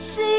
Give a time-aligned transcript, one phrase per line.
[0.00, 0.29] 是。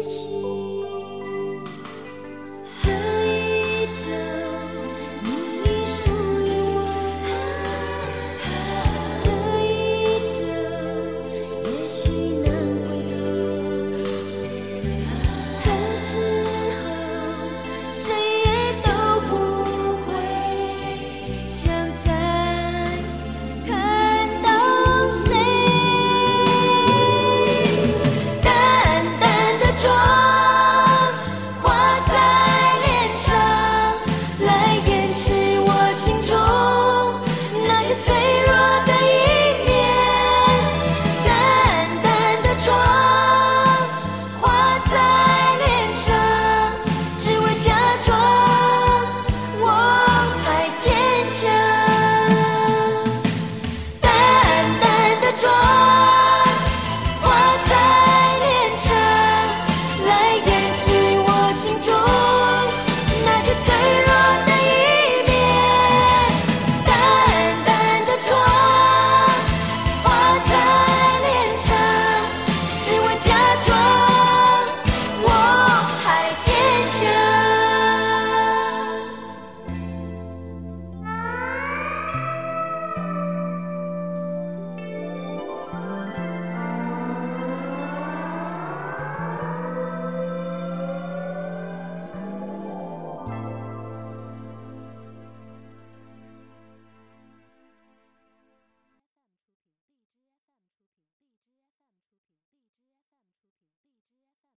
[0.00, 0.37] 私信。